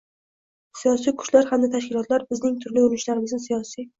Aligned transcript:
siyosiy 0.79 1.13
kuchlar 1.19 1.51
hamda 1.51 1.69
tashkilotlar, 1.75 2.25
bizning 2.33 2.57
turli 2.65 2.83
urinishlarimizni 2.87 3.43
siyosiy 3.47 3.89